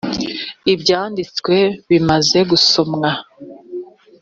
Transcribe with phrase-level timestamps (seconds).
[0.73, 1.55] ibyanditswe
[1.89, 3.09] bimaze gusomwa